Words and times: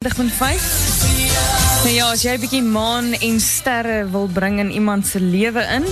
20.5. 0.00 1.82
Nou 1.84 1.90
ja, 1.92 2.06
as 2.08 2.22
jy 2.24 2.32
'n 2.32 2.40
bietjie 2.40 2.62
maan 2.64 3.12
en 3.20 3.36
sterre 3.36 4.08
wil 4.08 4.30
bring 4.32 4.56
in 4.56 4.70
iemand 4.72 5.04
se 5.06 5.20
lewe 5.20 5.60
in, 5.76 5.84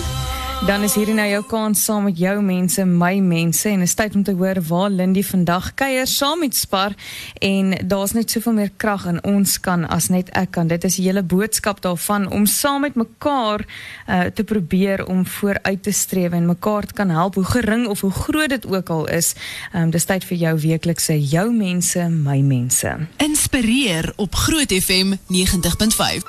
Dan 0.67 0.83
is 0.83 0.96
hierdie 0.99 1.15
nou 1.15 1.26
jou 1.31 1.42
kans 1.46 1.81
saam 1.87 2.08
met 2.08 2.18
jou 2.18 2.34
mense, 2.42 2.83
my 2.83 3.20
mense 3.23 3.68
en 3.70 3.84
is 3.84 3.95
tyd 3.95 4.17
om 4.18 4.25
te 4.26 4.33
hoor 4.34 4.58
waar 4.67 4.91
Lindy 4.91 5.23
vandag 5.23 5.70
kuier 5.79 6.07
saam 6.11 6.42
met 6.42 6.57
Spar 6.57 6.97
en 7.45 7.77
daar's 7.86 8.12
net 8.16 8.30
soveel 8.34 8.57
meer 8.57 8.73
krag 8.77 9.07
in 9.07 9.21
ons 9.23 9.55
kan 9.62 9.86
as 9.86 10.08
net 10.11 10.32
ek 10.36 10.50
kan. 10.57 10.66
Dit 10.68 10.84
is 10.84 10.96
die 10.98 11.07
hele 11.07 11.22
boodskap 11.22 11.80
daarvan 11.84 12.26
om 12.34 12.46
saam 12.50 12.82
met 12.84 12.98
mekaar 12.98 13.62
uh, 13.64 14.25
te 14.34 14.44
probeer 14.44 15.04
om 15.07 15.22
vooruit 15.26 15.82
te 15.82 15.94
streef 15.94 16.34
en 16.34 16.50
mekaar 16.50 16.90
te 16.90 16.96
kan 17.00 17.12
help 17.14 17.38
hoe 17.38 17.46
gering 17.54 17.86
of 17.86 18.02
hoe 18.02 18.12
groot 18.12 18.50
dit 18.50 18.66
ook 18.66 18.90
al 18.90 19.06
is. 19.14 19.34
Um, 19.72 19.93
dis 19.95 20.09
tyd 20.11 20.27
vir 20.27 20.43
jou 20.43 20.56
weeklikse 20.64 21.20
jou 21.22 21.52
mense, 21.54 22.09
my 22.09 22.40
mense. 22.43 22.96
Inspireer 23.22 24.11
op 24.16 24.34
Groot 24.34 24.75
FM 24.75 25.14
90.5. 25.30 26.26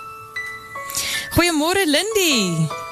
Goeiemôre 1.34 1.90
Lindy. 1.90 2.89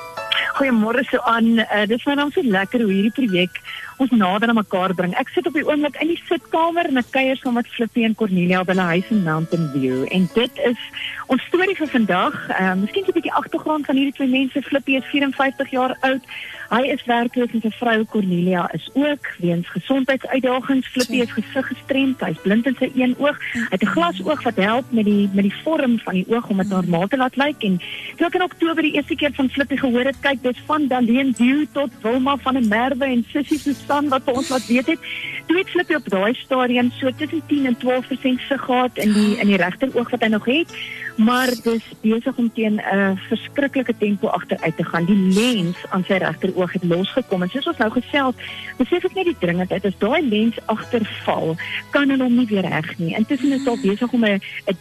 Goeiemôre 0.57 1.03
so 1.05 1.19
aan. 1.21 1.59
Uh, 1.59 1.85
dit 1.85 1.99
is 1.99 2.05
my 2.05 2.15
naam 2.17 2.31
so 2.33 2.41
lekker 2.41 2.81
hoe 2.81 2.89
hierdie 2.89 3.13
projek 3.13 3.59
ons 4.01 4.13
nader 4.17 4.49
aan 4.49 4.57
mekaar 4.57 4.93
bring. 4.97 5.13
Ek 5.21 5.29
sit 5.29 5.45
op 5.45 5.53
die 5.53 5.65
oomblik 5.67 5.99
in 6.01 6.09
die 6.09 6.17
sitkamer 6.25 6.89
en 6.89 6.97
ek 6.97 7.11
kuier 7.13 7.37
saam 7.37 7.59
met 7.59 7.69
Flippie 7.75 8.07
en 8.07 8.15
Cornelia 8.17 8.63
by 8.65 8.73
hulle 8.73 8.87
huis 8.95 9.11
in 9.13 9.21
Mountain 9.27 9.67
View. 9.75 10.07
En 10.17 10.25
dit 10.33 10.61
is 10.65 10.87
ons 11.29 11.45
storie 11.51 11.77
vir 11.77 11.91
vandag. 11.93 12.37
Uh, 12.57 12.73
miskien 12.81 13.05
'n 13.05 13.17
bietjie 13.19 13.37
agtergrond 13.37 13.85
van 13.85 14.01
hierdie 14.01 14.17
twee 14.17 14.33
mense. 14.33 14.65
Flippie 14.69 14.97
is 14.97 15.11
54 15.13 15.69
jaar 15.77 15.93
oud. 16.01 16.25
Hy 16.67 16.81
is 16.91 17.03
werkloos 17.07 17.53
en 17.55 17.61
sy 17.63 17.71
vrou 17.79 18.01
Cornelia 18.11 18.65
is 18.75 18.89
ook 18.93 19.29
weens 19.39 19.69
gesondheidsuitdagings. 19.71 20.89
Flippie 20.91 21.21
is 21.23 21.31
gesig 21.31 21.69
gestremd, 21.71 22.23
hy's 22.25 22.41
blind 22.43 22.67
in 22.67 22.75
sy 22.79 22.89
een 22.95 23.15
oog. 23.23 23.39
Hy 23.53 23.69
het 23.71 23.83
'n 23.83 23.93
glasoog 23.95 24.43
wat 24.43 24.59
help 24.59 24.91
met 24.91 25.05
die 25.05 25.29
met 25.33 25.47
die 25.47 25.57
vorm 25.63 25.99
van 25.99 26.13
die 26.13 26.25
oog 26.27 26.49
om 26.49 26.57
dit 26.57 26.69
normaal 26.69 27.07
te 27.07 27.17
laat 27.17 27.35
lyk 27.35 27.63
en 27.63 27.79
toe 28.17 28.27
ek 28.27 28.35
in 28.35 28.43
Oktober 28.43 28.83
die 28.83 28.95
eerste 28.95 29.15
keer 29.15 29.33
van 29.33 29.49
Flippie 29.49 29.79
gehoor 29.79 30.05
het, 30.05 30.19
kyk 30.19 30.43
dis 30.43 30.59
van 30.65 30.87
Daleen 30.87 31.35
View 31.35 31.65
tot 31.71 31.89
Wilma 32.01 32.37
van 32.37 32.53
der 32.53 32.67
Merwe 32.67 33.05
en 33.05 33.25
Sissy 33.31 33.57
Susan 33.57 34.09
wat 34.09 34.23
vir 34.23 34.33
ons 34.33 34.49
laat 34.49 34.67
weet 34.67 34.87
het. 34.87 34.99
Toe 35.47 35.57
het 35.57 35.95
op 35.95 36.09
daai 36.09 36.33
stadium 36.35 36.91
so 36.91 37.09
tussen 37.15 37.41
10 37.47 37.65
en 37.65 37.77
12% 37.77 38.41
sig 38.47 38.61
gehad 38.61 38.97
in 38.97 39.13
die 39.13 39.37
in 39.39 39.47
die 39.47 39.57
regter 39.57 39.89
oog 39.93 40.09
wat 40.09 40.21
hy 40.21 40.27
nog 40.27 40.45
het, 40.45 40.73
maar 41.15 41.47
dis 41.63 41.85
besig 42.01 42.35
om 42.37 42.49
teen 42.53 42.75
'n 42.75 42.95
uh, 42.95 43.11
verskriklike 43.29 43.93
tempo 43.97 44.27
agteruit 44.27 44.77
te 44.77 44.83
gaan. 44.83 45.05
Die 45.05 45.33
lens 45.39 45.77
aan 45.89 46.03
sy 46.03 46.19
regter 46.19 46.51
oog 46.55 46.73
het 46.73 46.83
losgekom 46.83 47.41
en 47.41 47.49
soos 47.49 47.67
ons 47.67 47.77
nou 47.77 47.91
gesels, 47.91 48.35
besef 48.77 49.05
ek 49.05 49.13
net 49.13 49.25
die 49.25 49.39
dringendheid 49.39 49.85
as 49.85 49.97
daai 49.97 50.21
lens 50.29 50.59
agterval, 50.65 51.55
kan 51.91 52.09
hulle 52.09 52.23
hom 52.23 52.35
nie 52.35 52.47
weer 52.47 52.67
reg 52.67 52.97
nie. 52.97 53.15
Intussen 53.15 53.51
is 53.51 53.63
daar 53.63 53.79
besig 53.81 54.11
om 54.11 54.25
'n 54.25 54.41
'n 54.67 54.77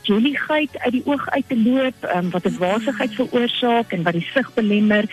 uit 0.78 0.92
die 0.92 1.06
oog 1.06 1.28
uit 1.30 1.48
te 1.48 1.58
loop 1.62 1.94
um, 2.14 2.30
wat 2.30 2.44
'n 2.44 2.58
wasigheid 2.58 3.14
veroorsaak 3.14 3.92
en 3.92 4.02
wat 4.02 4.12
die 4.12 4.28
sig 4.34 4.54
belemmer 4.54 5.04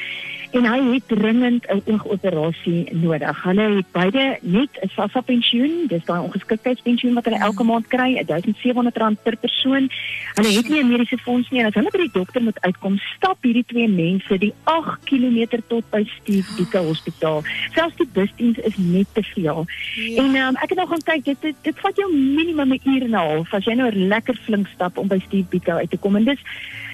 en 0.54 0.66
hy 0.70 0.80
het 0.94 1.08
dringend 1.08 1.66
'n 1.68 1.82
oogoperasie 1.86 2.90
nodig. 2.92 3.44
Hulle 3.44 3.76
het 3.76 3.92
beide 3.92 4.38
net 4.42 4.70
'n 4.82 4.90
SASSA 4.96 5.22
pensioen, 5.22 5.88
dis 5.88 6.06
daai 6.06 6.22
ongeskiktheidspensioen 6.22 7.14
wat 7.14 7.26
hulle 7.26 7.40
elke 7.40 7.64
maand 7.64 7.88
kry, 7.88 8.22
R1700 8.22 9.22
per 9.24 9.36
persoon. 9.38 9.90
Hulle 10.34 10.56
het 10.58 10.70
nie 10.70 10.84
'n 10.84 10.90
mediese 10.90 11.18
fonds 11.18 11.50
nie 11.50 11.60
en 11.60 11.66
as 11.66 11.74
hulle 11.74 11.90
by 11.92 11.98
die 11.98 12.14
dokter 12.14 12.42
moet 12.42 12.62
uitkom, 12.62 12.98
stap 12.98 13.38
hierdie 13.42 13.66
twee 13.68 13.90
mense 13.90 14.38
die 14.38 14.54
8 14.64 15.04
km 15.04 15.62
tot 15.68 15.84
by 15.90 16.04
Steve 16.20 16.48
Biko 16.58 16.84
Hospitaal. 16.84 17.44
Selfs 17.74 17.96
die 17.96 18.10
busdiens 18.14 18.58
is 18.58 18.78
net 18.78 19.08
te 19.14 19.24
veel. 19.24 19.66
Ja. 19.96 20.24
En 20.24 20.36
um, 20.36 20.56
ek 20.56 20.70
het 20.70 20.78
nou 20.78 20.88
gaan 20.88 21.04
kyk, 21.04 21.26
dit 21.26 21.42
dit, 21.42 21.56
dit 21.62 21.80
vat 21.80 21.96
jou 21.96 22.14
minimum 22.16 22.74
'n 22.74 22.82
uur 22.84 23.02
en 23.02 23.10
'n 23.10 23.14
half 23.14 23.54
as 23.54 23.66
jy 23.66 23.74
nou 23.74 23.92
lekker 23.92 24.36
flink 24.46 24.68
stap 24.68 24.98
om 24.98 25.08
by 25.08 25.20
Steve 25.26 25.46
Biko 25.50 25.72
uit 25.72 25.90
te 25.90 25.98
kom 25.98 26.16
en 26.16 26.24
dis 26.24 26.40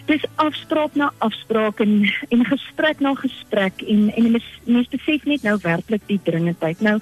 dis 0.05 0.23
afspraak 0.35 0.95
na 0.95 1.11
afspraak 1.17 1.79
en 1.79 2.45
gesprek 2.45 2.99
na 2.99 3.13
gesprek 3.15 3.81
en 3.81 4.09
en 4.15 4.31
mense 4.63 4.89
besef 4.89 5.25
net 5.25 5.43
nou 5.43 5.57
werklik 5.61 6.05
die 6.07 6.19
dringendheid. 6.23 6.81
Nou 6.81 6.99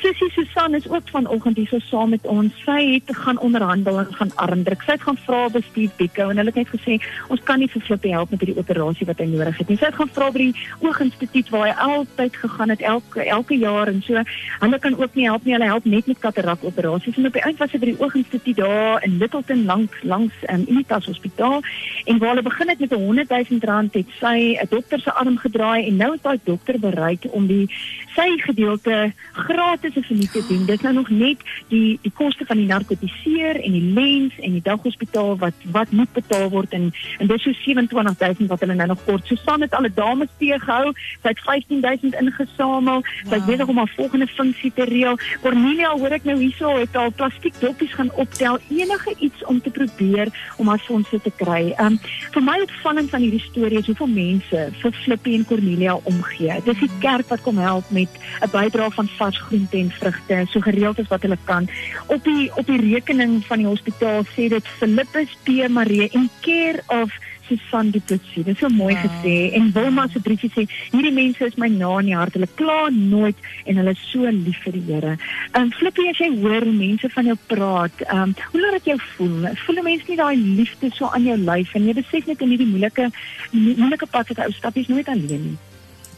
Sissie 0.00 0.30
Susan 0.30 0.74
is 0.74 0.88
ook 0.88 1.08
vanoggend 1.08 1.56
hier 1.56 1.66
so 1.66 1.78
saam 1.78 2.10
met 2.10 2.26
ons. 2.26 2.52
Sy 2.64 2.80
het 2.92 3.16
gaan 3.16 3.38
onderhandel 3.38 3.98
en 3.98 4.14
gaan 4.14 4.32
armdruk. 4.34 4.82
Sy 4.82 4.96
het 4.96 5.02
gaan 5.02 5.18
vra 5.26 5.48
by 5.48 5.62
Steve 5.70 5.92
Biko 5.96 6.28
en 6.28 6.40
hulle 6.40 6.52
het 6.52 6.60
net 6.62 6.72
gesê 6.72 6.98
ons 7.28 7.42
kan 7.48 7.58
nie 7.58 7.68
vir 7.72 7.84
Flippie 7.86 8.12
help 8.12 8.30
met 8.30 8.42
hierdie 8.42 8.58
operasie 8.58 9.06
wat 9.06 9.22
hy 9.22 9.28
nodig 9.30 9.58
het 9.58 9.68
nie. 9.68 9.78
Sy 9.80 9.88
het 9.90 9.98
gaan 10.00 10.10
vra 10.16 10.30
by 10.34 10.42
die 10.42 10.66
ooginstituut 10.84 11.52
waar 11.54 11.66
hy 11.68 11.74
altyd 11.86 12.38
gegaan 12.42 12.74
het 12.74 12.84
elke 12.94 13.24
elke 13.24 13.58
jaar 13.58 13.92
en 13.92 14.02
so. 14.06 14.24
Hulle 14.60 14.78
kan 14.78 14.98
ook 14.98 15.14
nie 15.14 15.28
help 15.28 15.44
nie. 15.44 15.56
Hulle 15.56 15.70
help 15.70 15.84
net 15.84 16.10
met 16.10 16.18
katarak 16.18 16.64
operasies. 16.64 17.16
En 17.18 17.30
op 17.30 17.38
die 17.38 17.44
eind 17.44 17.62
was 17.62 17.70
sy 17.70 17.82
by 17.82 17.92
die 17.92 18.00
ooginstituut 18.00 18.60
daar 18.60 19.04
in 19.06 19.18
Littleton 19.18 19.64
langs 19.64 20.02
langs 20.02 20.34
um, 20.50 20.64
Unitas 20.68 21.06
Hospitaal 21.06 21.62
en 22.04 22.18
waar 22.18 22.34
hulle 22.34 22.46
begin 22.48 22.68
het 22.68 22.80
met 22.80 22.92
'n 22.92 23.04
100 23.04 23.28
000 23.50 23.60
rand 23.60 23.94
het 23.94 24.06
sy 24.20 24.58
'n 24.60 24.66
dokter 24.70 25.00
se 25.00 25.12
arm 25.12 25.38
gedraai 25.38 25.86
en 25.86 25.96
nou 25.96 26.12
het 26.12 26.22
daai 26.22 26.38
dokter 26.44 26.78
bereik 26.78 27.26
om 27.30 27.46
die 27.46 27.66
sy 28.14 28.38
gedeelte 28.38 29.12
gratis 29.32 29.83
se 29.92 30.02
verniet 30.02 30.32
te 30.32 30.44
doen. 30.48 30.64
Dit 30.66 30.76
is 30.76 30.80
nou 30.80 30.94
nog 30.94 31.08
net 31.10 31.42
die 31.68 31.98
die 32.02 32.12
koste 32.14 32.44
van 32.44 32.56
die 32.56 32.66
narkotiseer 32.66 33.60
en 33.60 33.72
die 33.72 33.92
lens 33.96 34.38
en 34.38 34.52
die 34.52 34.62
daghospitaal 34.62 35.36
wat 35.38 35.54
wat 35.72 35.90
moet 35.90 36.12
betaal 36.12 36.48
word 36.50 36.72
en 36.72 36.92
en 37.18 37.26
dis 37.26 37.42
so 37.42 37.52
27000 37.52 38.48
wat 38.48 38.60
hulle 38.60 38.74
nou 38.74 38.88
nog 38.88 39.04
kort. 39.04 39.26
Susan 39.26 39.60
het 39.60 39.74
al 39.74 39.86
'n 39.86 39.92
dame 39.94 40.28
teëgehou. 40.38 40.92
Sy 41.22 41.28
het 41.28 41.40
15000 41.40 42.14
ingesamel. 42.14 43.02
Sy 43.28 43.38
wow. 43.38 43.46
weet 43.46 43.64
om 43.64 43.76
haar 43.76 43.92
volgende 43.96 44.26
funksie 44.26 44.72
te 44.74 44.84
reël. 44.84 45.18
Cornelia, 45.40 45.90
hoor 45.98 46.10
ek 46.10 46.24
nou 46.24 46.38
hierso 46.38 46.76
het 46.76 46.96
al 46.96 47.12
plastiek 47.12 47.54
doppies 47.60 47.94
gaan 47.94 48.12
optel. 48.14 48.58
Enige 48.68 49.14
iets 49.18 49.44
om 49.44 49.60
te 49.60 49.70
probeer 49.70 50.28
om 50.56 50.68
haar 50.68 50.78
fondse 50.78 51.20
te 51.20 51.32
kry. 51.36 51.74
Um 51.80 51.98
vir 52.34 52.42
my 52.42 52.60
opvallend 52.60 53.10
van 53.10 53.20
hierdie 53.20 53.40
storie 53.40 53.78
is 53.78 53.86
hoeveel 53.86 54.06
mense 54.06 54.68
vir 54.80 54.92
Flippie 54.92 55.36
en 55.38 55.44
Cornelia 55.44 55.94
omgee. 56.02 56.60
Dis 56.64 56.78
die 56.78 56.90
kerk 57.00 57.28
wat 57.28 57.42
kom 57.42 57.58
help 57.58 57.90
met 57.90 58.08
'n 58.42 58.50
bydrae 58.50 58.90
van 58.90 59.08
vars 59.18 59.38
groente 59.38 59.73
en 59.80 59.90
vrugte 59.98 60.40
so 60.50 60.60
gereeld 60.64 60.98
as 61.02 61.10
wat 61.12 61.22
hulle 61.26 61.38
kan. 61.44 61.68
Op 62.06 62.24
die 62.24 62.50
op 62.54 62.66
die 62.66 62.80
rekening 62.80 63.38
van 63.48 63.62
die 63.62 63.70
hospitaal 63.70 64.26
sê 64.34 64.48
dit 64.52 64.74
Philippus 64.78 65.36
P 65.44 65.68
Marie 65.68 66.08
in 66.12 66.28
care 66.40 66.82
of 66.88 67.12
Susan 67.48 67.90
Du 67.90 68.00
Plessis. 68.00 68.44
Dit 68.44 68.54
is 68.54 68.58
so 68.58 68.68
mooi 68.68 68.94
wow. 68.94 69.02
gesê 69.04 69.52
en 69.56 69.70
Wilma 69.72 70.06
se 70.08 70.20
briefie 70.20 70.50
sê 70.54 70.64
hierdie 70.92 71.12
mense 71.12 71.44
is 71.44 71.58
my 71.60 71.68
na 71.68 71.90
in 72.00 72.10
die 72.10 72.16
hart. 72.16 72.36
Hulle 72.38 72.48
kla 72.60 72.78
nooit 72.94 73.36
en 73.66 73.80
hulle 73.80 73.94
is 73.96 74.06
so 74.10 74.30
lief 74.30 74.62
vir 74.64 74.78
die 74.78 74.84
Here. 74.88 75.16
Ehm 75.52 75.60
um, 75.62 75.74
Flippie 75.78 76.08
as 76.10 76.22
jy 76.22 76.30
hoor 76.40 76.66
mense 76.70 77.10
van 77.16 77.30
jou 77.30 77.36
praat, 77.52 78.06
ehm 78.06 78.22
um, 78.30 78.34
hoe 78.52 78.62
laat 78.62 78.78
dit 78.78 78.90
jou 78.92 78.98
voel? 79.16 79.50
Voel 79.66 79.82
mense 79.90 80.08
nie 80.08 80.20
daai 80.20 80.36
liefde 80.40 80.90
so 80.96 81.12
aan 81.12 81.28
jou 81.28 81.38
lyf 81.44 81.76
en 81.76 81.88
jy 81.88 81.96
besef 82.00 82.28
net 82.30 82.42
in 82.44 82.54
hierdie 82.54 82.70
moeilike 82.72 83.10
moeilike 83.52 84.10
pad 84.16 84.32
wat 84.32 84.44
ou 84.48 84.58
stap 84.58 84.80
is 84.80 84.90
nooit 84.92 85.08
alleen 85.08 85.48
nie. 85.50 85.56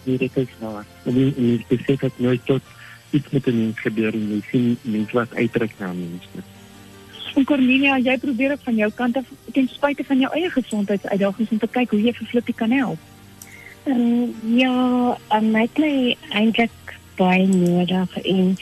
Nee, 0.06 0.18
dit 0.22 0.36
is 0.38 0.58
nou. 0.62 0.72
En 1.10 1.22
ek 1.26 1.70
besef 1.72 2.04
ek 2.06 2.18
nooit 2.22 2.42
tot 2.46 2.74
iets 3.10 3.30
met 3.30 3.46
'n 3.46 3.58
mens 3.58 3.80
gebeur 3.80 4.12
en 4.12 4.28
jy 4.32 4.40
sien 4.50 4.78
mense 4.82 5.12
wat 5.12 5.34
uitdruk 5.34 5.74
na 5.78 5.92
mense. 5.92 6.44
En 7.36 7.44
Cornelia, 7.44 7.98
jy 7.98 8.18
probeer 8.18 8.52
ook 8.52 8.64
van 8.64 8.74
jou 8.74 8.90
kant 8.94 9.16
af 9.16 9.24
ten 9.52 9.68
spyte 9.68 10.04
van 10.04 10.18
jou 10.18 10.32
eie 10.32 10.50
gesondheidsuitdagings 10.50 11.50
om 11.50 11.58
te 11.58 11.68
kyk 11.68 11.90
hoe 11.90 12.02
jy 12.02 12.12
vir 12.12 12.26
Flippie 12.26 12.54
kan 12.54 12.70
help. 12.70 12.98
Um, 13.84 14.34
ja, 14.56 15.16
um, 15.32 15.50
my 15.50 15.68
play 15.72 16.16
eintlik 16.28 16.94
baie 17.16 17.46
nodig 17.46 18.16
en 18.22 18.56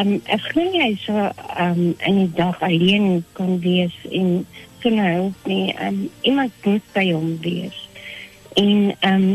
um, 0.00 0.12
ek 0.24 0.46
glo 0.52 0.64
jy 0.70 0.88
so 1.02 1.26
um, 1.60 1.82
in 1.98 2.20
die 2.22 2.30
dag 2.38 2.60
alleen 2.62 3.24
kan 3.36 3.58
wees 3.60 3.96
en 4.10 4.46
so 4.80 4.90
nou 4.94 5.32
nie 5.50 5.74
um, 5.82 6.06
iemand 6.22 6.64
moet 6.64 6.88
by 6.94 7.04
hom 7.10 7.34
wees. 7.42 7.76
En 8.54 8.94
um, 9.10 9.26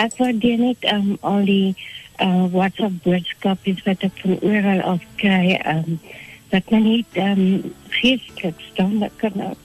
ek 0.00 0.16
waardeer 0.18 0.58
net 0.58 0.88
um, 0.92 1.14
al 1.20 1.44
die 1.44 1.74
uh, 2.20 2.44
WhatsApp 2.50 2.92
boodskapjes 3.02 3.82
wat 3.82 4.02
ik 4.02 4.10
van 4.14 4.38
overal 4.40 4.80
af 4.80 5.02
krijg. 5.14 5.66
Um, 5.66 6.00
dat 6.48 6.70
men 6.70 6.82
niet 6.82 7.06
um, 7.16 7.72
kan 9.16 9.32
ook. 9.36 9.56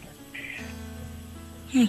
Hm. 1.68 1.86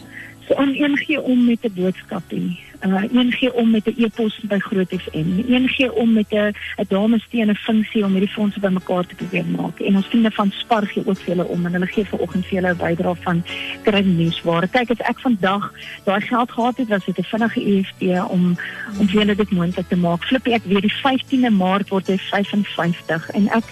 So, 0.47 0.55
om 0.55 0.69
een 0.69 0.97
gee 0.97 1.23
om 1.23 1.45
met 1.45 1.63
de 1.63 1.71
boodskapie. 1.71 2.59
Uh, 2.87 3.03
een 3.13 3.33
gee 3.33 3.55
om 3.55 3.71
met 3.71 3.87
'n 3.87 3.95
e-pos 4.03 4.41
by 4.43 4.59
Groot 4.59 4.89
FM. 4.89 5.53
Een 5.53 5.69
gee 5.69 5.93
om 5.93 6.13
met 6.13 6.31
'n 6.31 6.55
'n 6.77 6.87
damesteen 6.89 7.51
'n 7.51 7.55
funksie 7.55 8.05
om 8.05 8.11
hierdie 8.13 8.33
fondse 8.33 8.61
bymekaar 8.61 9.07
te 9.07 9.15
probeer 9.15 9.45
maak. 9.45 9.81
En 9.81 9.97
ons 9.97 10.07
vriende 10.07 10.31
van 10.31 10.51
Spar 10.51 10.87
gee 10.87 11.07
ook 11.07 11.19
vir 11.19 11.37
hulle 11.37 11.49
om 11.49 11.67
en 11.67 11.73
hulle 11.73 11.87
gee 11.87 12.05
vanoggend 12.05 12.47
vir 12.47 12.57
hulle 12.57 12.75
'n 12.75 12.77
bydrae 12.77 13.15
van 13.15 13.45
kredietnuusware. 13.83 14.69
Kyk, 14.69 14.91
as 14.91 15.07
ek 15.09 15.19
vandag 15.21 15.73
daai 16.05 16.21
geld 16.21 16.51
gehad 16.51 16.77
het, 16.77 16.89
was 16.89 17.05
dit 17.05 17.19
'n 17.19 17.23
vinnige 17.23 17.61
EFT 17.61 18.31
om 18.31 18.57
om 18.99 19.09
vir 19.09 19.19
hulle 19.21 19.35
dit 19.35 19.51
moontlik 19.51 19.89
te 19.89 19.97
maak. 19.97 20.25
Flippie, 20.25 20.55
ek 20.55 20.65
weet 20.65 20.83
die 20.83 20.97
15de 21.03 21.51
Maart 21.51 21.89
word 21.89 22.07
hy 22.07 22.17
55 22.17 23.31
en 23.31 23.49
ek 23.49 23.65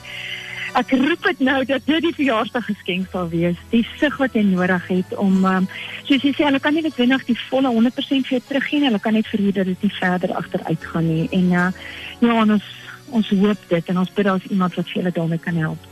ek 0.77 0.93
roep 1.01 1.23
dit 1.25 1.43
nou 1.49 1.59
dat 1.65 1.85
dit 1.89 2.05
die 2.05 2.15
verjaarsdag 2.19 2.67
geskenk 2.69 3.09
sal 3.13 3.29
wees. 3.33 3.59
Die 3.73 3.85
sig 3.97 4.17
wat 4.21 4.37
hy 4.37 4.43
nodig 4.45 4.89
het 4.91 5.15
om 5.21 5.45
um, 5.49 5.69
soos 6.05 6.25
jy 6.25 6.33
sê, 6.35 6.45
hulle 6.45 6.61
kan 6.63 6.77
nie 6.77 6.85
net 6.85 6.99
wenig 7.01 7.25
die 7.29 7.39
volle 7.47 7.73
100% 7.73 8.29
vir 8.29 8.45
teruggee 8.49 8.83
nie. 8.83 8.91
Hulle 8.91 9.03
kan 9.03 9.17
net 9.17 9.31
verhoed 9.33 9.57
dat 9.61 9.71
dit 9.71 9.87
nie 9.87 9.93
verder 9.97 10.35
agteruit 10.37 10.89
gaan 10.93 11.09
nie. 11.09 11.27
En 11.37 11.49
uh, 11.53 11.69
ja, 12.21 12.39
ons 12.43 12.73
ons 13.17 13.29
hoop 13.39 13.69
dit 13.71 13.93
en 13.93 14.01
ons 14.03 14.15
bid 14.17 14.27
dat 14.27 14.49
iemand 14.51 14.75
wat 14.75 14.89
vir 14.91 15.01
hulle 15.01 15.15
daarmee 15.15 15.43
kan 15.43 15.59
help. 15.63 15.91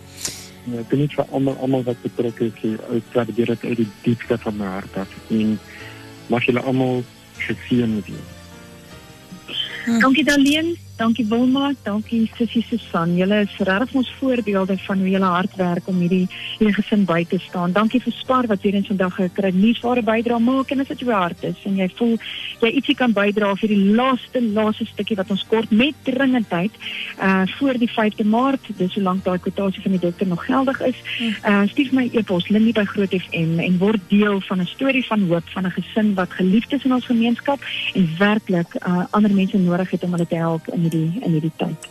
Ja, 0.64 0.80
ek 0.80 0.88
geniet 0.90 1.14
vir 1.14 1.26
almal 1.30 1.58
almal 1.62 1.84
wat 1.86 2.00
betrokke 2.02 2.48
is. 2.50 2.78
Ek 2.98 3.12
waardeer 3.16 3.52
dit 3.54 3.66
uit 3.70 3.82
die 3.84 3.90
diepste 4.06 4.38
van 4.46 4.56
my 4.60 4.72
hart 4.76 4.96
af. 5.04 5.18
En 5.30 5.58
mag 6.32 6.48
julle 6.48 6.64
almal 6.64 7.04
geseën 7.44 8.00
wees. 8.06 8.32
Dankie 10.00 10.24
Daleen, 10.24 10.72
dankie 10.96 11.26
Wilma, 11.26 11.72
dankie 11.82 12.30
Sissie 12.36 12.62
Susan. 12.62 13.16
Julle 13.18 13.40
is 13.42 13.54
regtig 13.66 13.94
ons 13.98 14.10
voorbeelde 14.20 14.76
van 14.86 14.98
hoe 15.02 15.10
julle 15.10 15.30
hard 15.30 15.56
werk 15.58 15.88
om 15.90 15.98
hierdie 15.98 16.26
hierdie 16.58 16.74
gesin 16.76 17.02
by 17.08 17.24
te 17.28 17.38
staan. 17.42 17.74
Dankie 17.74 18.00
vir 18.02 18.14
Spar 18.14 18.46
wat 18.46 18.62
weer 18.62 18.78
eens 18.78 18.86
vandag 18.86 19.18
'n 19.20 19.32
kredietware 19.34 20.02
bydrae 20.02 20.38
maak 20.38 20.70
en 20.70 20.80
as 20.80 20.88
dit 20.88 21.00
jou 21.00 21.10
hart 21.10 21.42
is 21.42 21.58
en 21.64 21.76
jy 21.76 21.88
voel 21.96 22.18
jy 22.60 22.70
ietsie 22.70 22.94
kan 22.94 23.12
bydra 23.12 23.54
vir 23.56 23.68
die 23.68 23.84
laaste 23.96 24.40
laaste 24.42 24.86
stukkie 24.86 25.16
wat 25.16 25.30
ons 25.30 25.44
kort 25.48 25.70
met 25.70 25.94
dringendheid 26.02 26.72
uh 27.20 27.42
voor 27.58 27.78
die 27.78 27.90
5de 27.90 28.24
Maart, 28.24 28.60
dis 28.76 28.92
solank 28.92 29.24
daai 29.24 29.38
kwotasie 29.38 29.82
van 29.82 29.92
die 29.92 30.00
dokter 30.00 30.26
nog 30.26 30.44
geldig 30.44 30.80
is. 30.80 30.96
Uh 31.44 31.66
stuur 31.66 31.88
my 31.92 32.08
e-pos 32.12 32.48
Lindy 32.48 32.72
by 32.72 32.84
Groot 32.84 33.10
FM 33.10 33.58
en 33.58 33.78
word 33.78 34.00
deel 34.08 34.40
van 34.40 34.60
'n 34.60 34.66
storie 34.66 35.06
van 35.06 35.28
hoop 35.28 35.48
van 35.48 35.66
'n 35.66 35.70
gesin 35.70 36.14
wat 36.14 36.30
geliefd 36.30 36.72
is 36.72 36.84
in 36.84 36.94
ons 36.94 37.06
gemeenskap 37.06 37.60
en 37.94 38.08
werklik 38.18 38.74
uh 38.86 39.04
ander 39.10 39.34
mense 39.34 39.58
nodig 39.58 39.90
het 39.90 40.02
om 40.04 40.10
hulle 40.10 40.26
te 40.26 40.36
help 40.36 40.68
in 40.68 40.83
hierdie 40.86 41.10
in 41.20 41.36
hierdie 41.36 41.52
tyd. 41.56 41.90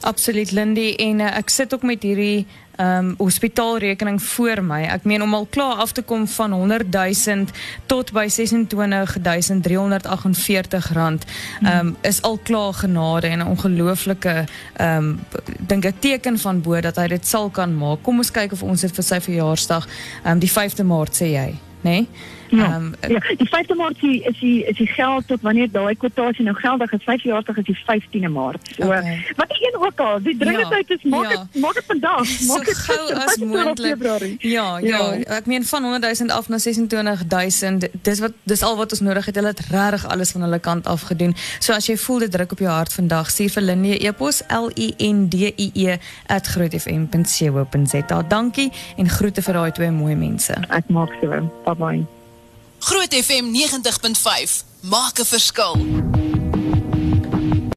Absoluut 0.00 0.50
Lindy 0.56 0.94
en 0.96 1.20
uh, 1.20 1.36
ek 1.36 1.52
sit 1.52 1.74
ook 1.74 1.82
met 1.84 2.02
hierdie 2.02 2.46
um, 2.80 3.14
hospitaalrekening 3.18 4.22
voor 4.22 4.64
my. 4.64 4.82
Ek 4.88 5.04
meen 5.04 5.22
om 5.22 5.34
al 5.34 5.46
klaar 5.50 5.74
af 5.84 5.92
te 5.92 6.02
kom 6.02 6.28
van 6.28 6.52
100 6.52 6.92
000 6.92 7.44
tot 7.86 8.12
by 8.16 8.26
26348 8.32 10.92
rand 10.92 11.24
um, 11.66 11.96
is 12.00 12.22
al 12.22 12.38
klaar 12.42 12.74
genade 12.74 13.26
en 13.26 13.38
'n 13.38 13.46
ongelooflike 13.46 14.44
um, 14.80 15.20
dink 15.58 15.84
ek 15.84 16.00
teken 16.00 16.38
van 16.38 16.62
bo 16.62 16.80
dat 16.80 16.96
hy 16.96 17.06
dit 17.06 17.26
sal 17.26 17.50
kan 17.50 17.76
maak. 17.76 18.02
Kom 18.02 18.16
ons 18.16 18.30
kyk 18.30 18.52
of 18.52 18.62
ons 18.62 18.80
dit 18.80 18.94
vir 18.94 19.04
sy 19.04 19.20
verjaarsdag 19.20 19.88
um, 20.24 20.38
die 20.38 20.50
5de 20.50 20.84
Maart 20.84 21.16
sê 21.16 21.26
jy, 21.36 21.54
nê? 21.82 21.90
Nee? 21.90 22.08
Ja, 22.50 22.64
Ehm, 22.64 23.12
ja, 23.12 23.18
die 23.36 23.48
5de 23.48 23.74
Maart 23.74 23.92
is 23.94 24.00
die, 24.00 24.22
is 24.22 24.38
die 24.40 24.64
is 24.64 24.76
die 24.76 24.86
geld 24.86 25.26
tot 25.26 25.40
wanneer 25.40 25.70
daai 25.70 25.94
kwotasie 25.94 26.44
nou 26.44 26.56
geldig 26.56 26.92
is. 26.92 27.02
5 27.04 27.22
jaar 27.22 27.42
terug 27.42 27.56
is 27.58 27.64
die 27.64 27.78
15de 27.78 28.28
Maart. 28.28 28.58
So 28.76 28.84
Okay. 28.86 29.26
wat 29.36 29.48
die 29.48 29.66
een 29.66 29.80
ook 29.80 30.00
al, 30.00 30.22
die 30.22 30.36
dringendheid 30.36 30.90
is 30.90 31.02
maak 31.02 31.30
ja. 31.30 31.46
dit 31.52 31.62
maak 31.62 31.74
dit 31.74 31.84
vandag, 31.86 32.26
so 32.26 32.52
maak 32.52 32.64
dit 32.64 32.76
gou 32.76 32.98
gister, 32.98 33.16
as 33.16 33.34
25 33.38 33.64
moontlik. 33.64 34.42
Ja, 34.42 34.78
ja, 34.78 35.12
Ja. 35.14 35.36
ek 35.36 35.46
meen 35.46 35.64
van 35.64 35.82
100 35.82 36.18
000 36.18 36.30
af 36.38 36.48
na 36.48 36.58
26000. 36.58 37.88
Dis 38.02 38.18
wat 38.18 38.32
dis 38.42 38.62
al 38.62 38.76
wat 38.76 38.90
ons 38.90 39.00
nodig 39.00 39.24
het. 39.26 39.34
Hulle 39.34 39.48
het 39.48 39.60
regtig 39.70 40.08
alles 40.08 40.30
van 40.30 40.40
hulle 40.42 40.58
kant 40.58 40.86
af 40.86 41.02
gedoen. 41.02 41.34
So 41.58 41.72
as 41.72 41.86
jy 41.86 41.96
voel 41.96 42.18
dit 42.18 42.30
druk 42.32 42.52
op 42.52 42.58
jou 42.58 42.70
hart 42.70 42.92
vandag, 42.92 43.30
stuur 43.30 43.50
vir 43.50 43.62
Lindy 43.62 43.88
'n 43.94 44.06
e-pos 44.06 44.42
L 44.48 44.70
I 44.76 44.94
N 44.98 45.28
D 45.28 45.34
I 45.56 45.70
E 45.74 45.96
@grootfm.co.za. 46.26 48.22
Dankie 48.28 48.72
en 48.96 49.08
groete 49.08 49.42
vir 49.42 49.54
daai 49.54 49.72
twee 49.72 49.90
mooi 49.90 50.14
mense. 50.14 50.52
Ek 50.68 50.88
maak 50.88 51.10
so. 51.20 51.50
Bye 51.74 51.78
bye. 51.78 52.06
Groot 52.80 53.12
FM 53.24 53.52
90.5 53.52 54.64
maak 54.80 55.18
'n 55.18 55.24
verskil. 55.24 55.74